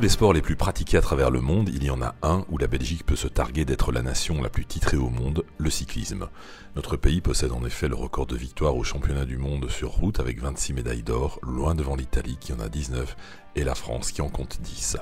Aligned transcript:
les 0.00 0.08
sports 0.08 0.32
les 0.32 0.42
plus 0.42 0.56
pratiqués 0.56 0.96
à 0.96 1.00
travers 1.02 1.30
le 1.30 1.40
monde, 1.40 1.68
il 1.68 1.84
y 1.84 1.90
en 1.90 2.00
a 2.00 2.14
un 2.22 2.44
où 2.48 2.56
la 2.56 2.66
Belgique 2.66 3.04
peut 3.04 3.16
se 3.16 3.28
targuer 3.28 3.64
d'être 3.64 3.92
la 3.92 4.02
nation 4.02 4.40
la 4.40 4.48
plus 4.48 4.64
titrée 4.64 4.96
au 4.96 5.10
monde, 5.10 5.44
le 5.58 5.70
cyclisme. 5.70 6.28
Notre 6.76 6.96
pays 6.96 7.20
possède 7.20 7.52
en 7.52 7.64
effet 7.66 7.88
le 7.88 7.94
record 7.94 8.26
de 8.26 8.36
victoires 8.36 8.76
au 8.76 8.84
championnat 8.84 9.24
du 9.24 9.36
monde 9.36 9.68
sur 9.68 9.90
route 9.90 10.18
avec 10.18 10.40
26 10.40 10.72
médailles 10.72 11.02
d'or, 11.02 11.40
loin 11.42 11.74
devant 11.74 11.94
l'Italie 11.94 12.38
qui 12.40 12.52
en 12.52 12.60
a 12.60 12.68
19 12.68 13.16
et 13.54 13.64
la 13.64 13.74
France 13.74 14.12
qui 14.12 14.22
en 14.22 14.28
compte 14.28 14.60
10. 14.62 14.96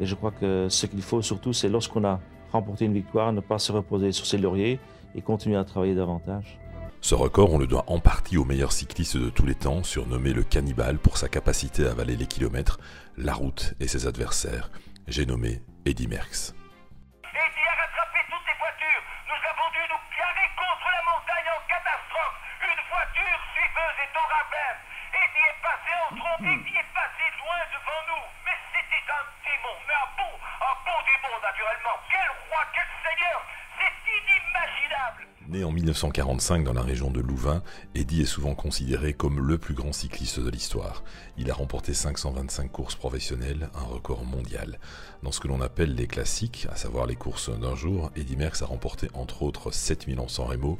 Et 0.00 0.06
je 0.06 0.14
crois 0.14 0.30
que 0.30 0.68
ce 0.68 0.86
qu'il 0.86 1.02
faut 1.02 1.20
surtout, 1.20 1.52
c'est 1.52 1.68
lorsqu'on 1.68 2.04
a 2.04 2.20
remporté 2.52 2.84
une 2.84 2.94
victoire, 2.94 3.32
ne 3.32 3.40
pas 3.40 3.58
se 3.58 3.72
reposer 3.72 4.12
sur 4.12 4.26
ses 4.26 4.38
lauriers 4.38 4.78
et 5.14 5.20
continuer 5.20 5.56
à 5.56 5.64
travailler 5.64 5.94
davantage. 5.94 6.58
Ce 7.00 7.14
record, 7.14 7.54
on 7.54 7.58
le 7.58 7.66
doit 7.66 7.84
en 7.86 8.00
partie 8.00 8.36
au 8.36 8.44
meilleur 8.44 8.72
cycliste 8.72 9.16
de 9.16 9.30
tous 9.30 9.46
les 9.46 9.54
temps, 9.54 9.82
surnommé 9.82 10.32
le 10.32 10.42
cannibale 10.42 10.98
pour 10.98 11.16
sa 11.16 11.28
capacité 11.28 11.86
à 11.86 11.92
avaler 11.92 12.16
les 12.16 12.26
kilomètres, 12.26 12.78
la 13.16 13.34
route 13.34 13.74
et 13.80 13.86
ses 13.88 14.06
adversaires. 14.06 14.68
J'ai 15.06 15.24
nommé 15.24 15.62
Eddy 15.86 16.08
Merckx. 16.08 16.52
Eddy 17.32 17.64
a 17.64 17.74
rattrapé 17.80 18.18
toutes 18.28 18.44
les 18.50 18.58
voitures. 18.58 19.04
Nous 19.30 19.40
avons 19.40 19.68
dû 19.72 19.82
nous 19.88 20.02
garer 20.20 20.48
contre 20.58 20.88
la 20.90 21.02
montagne 21.06 21.48
en 21.54 21.60
catastrophe. 21.70 22.36
Une 22.66 22.82
voiture 22.90 23.40
suiveuse 23.54 23.98
est 24.04 24.14
au 24.18 24.26
ravin. 24.28 24.74
Eddy 25.16 25.42
est 25.48 25.60
passé 25.62 25.90
en 26.02 26.10
trompe, 26.18 26.44
Eddy 26.50 26.74
est 26.82 26.92
passé 26.92 27.24
loin 27.40 27.60
devant 27.72 28.02
nous. 28.10 28.24
Mais 28.42 28.58
c'était 28.74 29.06
un 29.06 29.24
démon, 29.46 29.76
mais 29.86 29.96
un 29.96 30.10
bon, 30.18 30.32
un 30.34 30.76
bon 30.82 30.98
démon 31.08 31.34
naturellement. 31.40 31.96
Quel 32.10 32.28
roi, 32.50 32.60
quel 32.74 32.90
seigneur 33.06 33.38
Né 35.48 35.64
en 35.64 35.72
1945 35.72 36.62
dans 36.62 36.74
la 36.74 36.82
région 36.82 37.10
de 37.10 37.20
Louvain, 37.20 37.62
Eddy 37.94 38.20
est 38.20 38.26
souvent 38.26 38.54
considéré 38.54 39.14
comme 39.14 39.40
le 39.40 39.56
plus 39.56 39.72
grand 39.72 39.94
cycliste 39.94 40.40
de 40.40 40.50
l'histoire. 40.50 41.02
Il 41.38 41.50
a 41.50 41.54
remporté 41.54 41.94
525 41.94 42.70
courses 42.70 42.96
professionnelles, 42.96 43.70
un 43.74 43.84
record 43.84 44.26
mondial. 44.26 44.78
Dans 45.22 45.32
ce 45.32 45.40
que 45.40 45.48
l'on 45.48 45.62
appelle 45.62 45.94
les 45.94 46.06
classiques, 46.06 46.66
à 46.70 46.76
savoir 46.76 47.06
les 47.06 47.16
courses 47.16 47.48
d'un 47.58 47.74
jour, 47.74 48.10
Eddy 48.14 48.36
Merckx 48.36 48.60
a 48.60 48.66
remporté 48.66 49.08
entre 49.14 49.42
autres 49.42 49.70
7000 49.70 50.20
ans 50.20 50.26
Remo, 50.36 50.78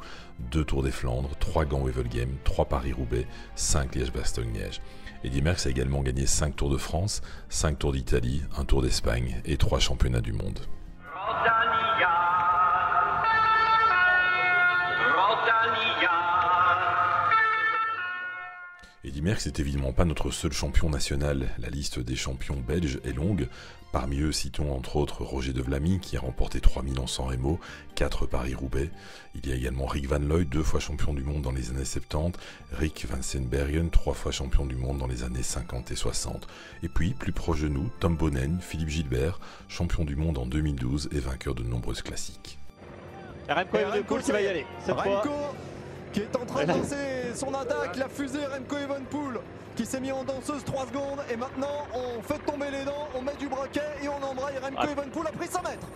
2 0.50 0.62
Tours 0.66 0.82
des 0.82 0.90
Flandres, 0.90 1.34
3 1.40 1.64
Gand 1.64 1.84
Wevelgem, 1.84 2.36
3 2.44 2.66
Paris-Roubaix, 2.66 3.26
5 3.54 3.94
Liège-Bastogne-Liège. 3.94 4.82
Eddy 5.24 5.40
Merckx 5.40 5.66
a 5.66 5.70
également 5.70 6.02
gagné 6.02 6.26
5 6.26 6.54
Tours 6.56 6.70
de 6.70 6.76
France, 6.76 7.22
5 7.48 7.78
Tours 7.78 7.92
d'Italie, 7.92 8.42
1 8.58 8.66
Tour 8.66 8.82
d'Espagne 8.82 9.40
et 9.46 9.56
3 9.56 9.78
championnats 9.78 10.20
du 10.20 10.34
monde. 10.34 10.60
Eddy 19.04 19.22
Merckx 19.22 19.46
n'est 19.46 19.60
évidemment 19.60 19.92
pas 19.92 20.04
notre 20.04 20.30
seul 20.30 20.52
champion 20.52 20.90
national. 20.90 21.48
La 21.58 21.70
liste 21.70 21.98
des 21.98 22.16
champions 22.16 22.60
belges 22.60 23.00
est 23.04 23.12
longue. 23.12 23.48
Parmi 23.90 24.20
eux, 24.20 24.32
citons 24.32 24.74
entre 24.74 24.96
autres 24.96 25.24
Roger 25.24 25.54
de 25.54 25.62
Vlamy 25.62 25.98
qui 25.98 26.18
a 26.18 26.20
remporté 26.20 26.60
3000 26.60 27.00
ans 27.00 27.06
sans 27.06 27.24
Remo, 27.24 27.58
4 27.94 28.26
Paris-Roubaix. 28.26 28.90
Il 29.34 29.48
y 29.48 29.52
a 29.52 29.56
également 29.56 29.86
Rick 29.86 30.08
Van 30.08 30.18
Looy, 30.18 30.44
deux 30.44 30.62
fois 30.62 30.78
champion 30.78 31.14
du 31.14 31.22
monde 31.22 31.40
dans 31.40 31.52
les 31.52 31.70
années 31.70 31.86
70, 31.86 32.38
Rick 32.72 33.06
Van 33.08 33.22
Senbergen, 33.22 33.88
trois 33.88 34.12
fois 34.12 34.30
champion 34.30 34.66
du 34.66 34.76
monde 34.76 34.98
dans 34.98 35.06
les 35.06 35.22
années 35.22 35.42
50 35.42 35.90
et 35.90 35.96
60. 35.96 36.46
Et 36.82 36.88
puis, 36.88 37.14
plus 37.14 37.32
proche 37.32 37.62
de 37.62 37.68
nous, 37.68 37.90
Tom 38.00 38.14
Bonnen, 38.14 38.58
Philippe 38.60 38.90
Gilbert, 38.90 39.40
champion 39.68 40.04
du 40.04 40.16
monde 40.16 40.36
en 40.36 40.44
2012 40.44 41.08
et 41.12 41.20
vainqueur 41.20 41.54
de 41.54 41.62
nombreuses 41.62 42.02
classiques. 42.02 42.58
Remco 43.48 43.76
Evenepoel 43.78 44.22
qui 44.22 44.32
va 44.32 44.40
y 44.42 44.46
aller. 44.46 44.66
Cette 44.84 44.94
Remco 44.94 45.28
fois, 45.28 45.54
qui 46.12 46.20
est 46.20 46.36
en 46.36 46.44
train 46.44 46.64
de 46.64 46.68
lancer 46.68 47.34
son 47.34 47.52
attaque, 47.54 47.96
la 47.96 48.08
fusée 48.08 48.44
Remco 48.46 48.76
Evenpool 48.76 49.40
qui 49.76 49.86
s'est 49.86 50.00
mis 50.00 50.10
en 50.10 50.24
danseuse 50.24 50.64
3 50.64 50.86
secondes 50.88 51.20
et 51.32 51.36
maintenant 51.36 51.86
on 51.94 52.20
fait 52.22 52.38
tomber 52.44 52.70
les 52.70 52.84
dents, 52.84 53.08
on 53.14 53.22
met 53.22 53.36
du 53.38 53.46
braquet 53.48 53.80
et 54.02 54.08
on 54.08 54.22
embraye 54.22 54.58
Remco 54.58 54.76
Ah. 54.78 54.90
Evenpool 54.90 55.26
a 55.26 55.30
pris 55.32 55.46
100 55.46 55.62
mètres. 55.62 55.86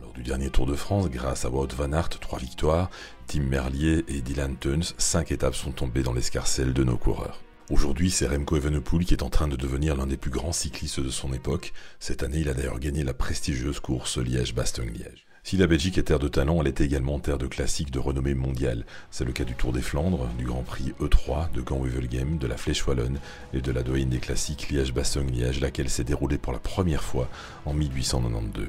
Lors 0.00 0.12
du 0.12 0.22
dernier 0.22 0.50
Tour 0.50 0.66
de 0.66 0.74
France, 0.74 1.08
grâce 1.10 1.44
à 1.44 1.50
Wout 1.50 1.68
van 1.76 1.92
Aert, 1.92 2.08
trois 2.08 2.38
victoires, 2.38 2.88
Tim 3.26 3.42
Merlier 3.42 4.04
et 4.08 4.22
Dylan 4.22 4.56
Teuns, 4.56 4.94
cinq 4.96 5.30
étapes 5.32 5.54
sont 5.54 5.72
tombées 5.72 6.02
dans 6.02 6.14
l'escarcelle 6.14 6.72
de 6.72 6.82
nos 6.82 6.96
coureurs. 6.96 7.42
Aujourd'hui, 7.70 8.10
c'est 8.10 8.26
Remco 8.26 8.56
Evenepoel 8.56 9.04
qui 9.04 9.12
est 9.12 9.22
en 9.22 9.28
train 9.28 9.46
de 9.48 9.56
devenir 9.56 9.94
l'un 9.94 10.06
des 10.06 10.16
plus 10.16 10.30
grands 10.30 10.52
cyclistes 10.52 11.00
de 11.00 11.10
son 11.10 11.34
époque. 11.34 11.74
Cette 12.00 12.22
année, 12.22 12.38
il 12.38 12.48
a 12.48 12.54
d'ailleurs 12.54 12.78
gagné 12.80 13.04
la 13.04 13.12
prestigieuse 13.12 13.80
course 13.80 14.16
Liège-Bastogne-Liège. 14.16 15.27
Si 15.48 15.56
la 15.56 15.66
Belgique 15.66 15.96
est 15.96 16.02
terre 16.02 16.18
de 16.18 16.28
talent, 16.28 16.60
elle 16.60 16.68
est 16.68 16.82
également 16.82 17.18
terre 17.18 17.38
de 17.38 17.46
classiques 17.46 17.90
de 17.90 17.98
renommée 17.98 18.34
mondiale. 18.34 18.84
C'est 19.10 19.24
le 19.24 19.32
cas 19.32 19.44
du 19.44 19.54
Tour 19.54 19.72
des 19.72 19.80
Flandres, 19.80 20.28
du 20.36 20.44
Grand 20.44 20.62
Prix 20.62 20.92
E3, 21.00 21.50
de 21.52 21.62
Gand-Wevelgem, 21.62 22.36
de 22.36 22.46
la 22.46 22.58
Flèche 22.58 22.86
Wallonne 22.86 23.18
et 23.54 23.62
de 23.62 23.72
la 23.72 23.82
doyenne 23.82 24.10
des 24.10 24.18
classiques 24.18 24.68
Liège-Bastogne-Liège, 24.68 25.60
laquelle 25.60 25.88
s'est 25.88 26.04
déroulée 26.04 26.36
pour 26.36 26.52
la 26.52 26.58
première 26.58 27.02
fois 27.02 27.30
en 27.64 27.72
1892. 27.72 28.68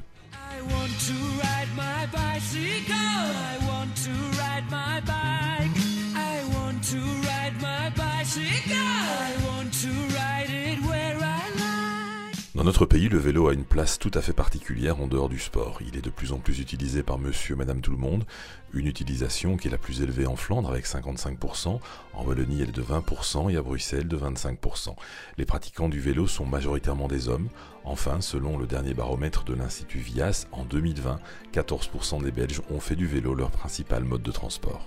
Dans 12.59 12.65
notre 12.65 12.85
pays, 12.85 13.07
le 13.07 13.17
vélo 13.17 13.47
a 13.47 13.53
une 13.53 13.63
place 13.63 13.97
tout 13.99 14.11
à 14.15 14.21
fait 14.21 14.33
particulière 14.33 14.99
en 14.99 15.07
dehors 15.07 15.29
du 15.29 15.39
sport. 15.39 15.79
Il 15.79 15.95
est 15.95 16.03
de 16.03 16.09
plus 16.09 16.33
en 16.33 16.39
plus 16.39 16.59
utilisé 16.59 17.03
par 17.03 17.17
monsieur, 17.17 17.55
madame, 17.55 17.79
tout 17.79 17.91
le 17.91 17.97
monde. 17.97 18.25
Une 18.73 18.85
utilisation 18.85 19.55
qui 19.55 19.69
est 19.69 19.71
la 19.71 19.77
plus 19.77 20.01
élevée 20.01 20.27
en 20.27 20.35
Flandre 20.35 20.69
avec 20.69 20.85
55%, 20.85 21.79
en 22.13 22.25
Wallonie 22.25 22.61
elle 22.61 22.67
est 22.67 22.71
de 22.73 22.83
20% 22.83 23.49
et 23.49 23.55
à 23.55 23.61
Bruxelles 23.61 24.09
de 24.09 24.17
25%. 24.17 24.93
Les 25.37 25.45
pratiquants 25.45 25.87
du 25.87 26.01
vélo 26.01 26.27
sont 26.27 26.45
majoritairement 26.45 27.07
des 27.07 27.29
hommes. 27.29 27.47
Enfin, 27.85 28.19
selon 28.19 28.57
le 28.57 28.67
dernier 28.67 28.93
baromètre 28.93 29.45
de 29.45 29.53
l'Institut 29.53 29.99
Vias, 29.99 30.45
en 30.51 30.65
2020, 30.65 31.17
14% 31.53 32.21
des 32.21 32.31
Belges 32.31 32.61
ont 32.69 32.81
fait 32.81 32.97
du 32.97 33.07
vélo 33.07 33.35
leur 33.35 33.51
principal 33.51 34.03
mode 34.03 34.21
de 34.21 34.31
transport. 34.33 34.85